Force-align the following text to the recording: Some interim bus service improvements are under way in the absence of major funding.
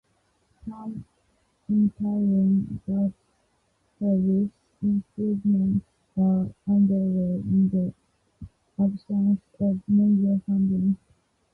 Some 0.67 1.05
interim 1.69 2.81
bus 2.87 3.11
service 3.99 4.49
improvements 4.81 5.85
are 6.17 6.49
under 6.67 6.95
way 6.95 7.35
in 7.51 7.69
the 7.69 7.93
absence 8.83 9.41
of 9.59 9.79
major 9.87 10.41
funding. 10.47 10.97